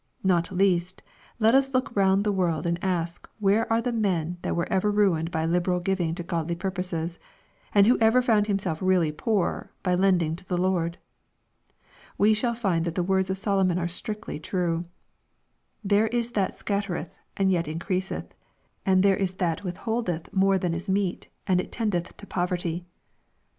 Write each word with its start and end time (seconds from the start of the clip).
—Not 0.33 0.49
least, 0.51 1.03
let 1.37 1.53
us 1.53 1.75
look 1.75 1.95
round 1.95 2.23
the 2.23 2.31
world 2.31 2.65
and 2.65 2.83
ask 2.83 3.29
where 3.37 3.71
are 3.71 3.83
the 3.83 3.91
men 3.91 4.39
that 4.41 4.55
were 4.55 4.67
ever 4.73 4.89
ruined 4.89 5.29
by 5.29 5.45
liberal 5.45 5.79
giving 5.79 6.15
to 6.15 6.23
godly 6.23 6.55
purposes, 6.55 7.19
and 7.71 7.85
who 7.85 7.99
ever 7.99 8.19
found 8.19 8.47
himself 8.47 8.81
really 8.81 9.11
poorer 9.11 9.69
by 9.83 9.93
lending 9.93 10.35
to 10.37 10.45
the 10.45 10.57
Lord? 10.57 10.97
We 12.17 12.33
shall 12.33 12.55
find 12.55 12.83
that 12.85 12.95
the 12.95 13.03
words 13.03 13.29
of 13.29 13.37
Solomon 13.37 13.77
are 13.77 13.87
strictly 13.87 14.39
true:" 14.39 14.81
There 15.91 16.07
is 16.07 16.31
that 16.31 16.57
scattereth 16.57 17.13
and 17.37 17.51
yet 17.51 17.67
increaseth: 17.67 18.33
and 18.83 19.03
there 19.03 19.15
is 19.17 19.35
that 19.35 19.63
withholdeth 19.63 20.33
more 20.33 20.57
than 20.57 20.73
is 20.73 20.89
meet, 20.89 21.27
and 21.45 21.61
it 21.61 21.71
tendeth 21.71 22.17
to 22.17 22.25
poverty." 22.25 22.79
(Prov. 22.79 22.89